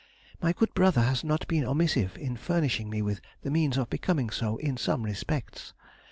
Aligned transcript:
My 0.41 0.51
good 0.51 0.73
brother 0.73 1.01
has 1.03 1.23
not 1.23 1.47
been 1.47 1.63
omissive 1.63 2.17
in 2.17 2.35
furnishing 2.35 2.89
me 2.89 3.03
with 3.03 3.21
the 3.43 3.51
means 3.51 3.77
of 3.77 3.91
becoming 3.91 4.31
so 4.31 4.57
in 4.57 4.75
some 4.75 5.03
respects. 5.03 5.75